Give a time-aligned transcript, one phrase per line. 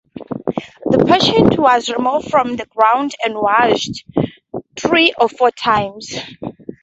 [0.85, 4.03] The patient was removed from the ground and washed
[4.75, 6.15] three or four times.